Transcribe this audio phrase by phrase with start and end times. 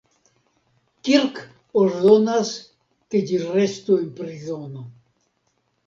[1.09, 1.37] Kirk
[1.83, 2.55] ordonas
[3.13, 4.87] ke ĝi restu en prizono.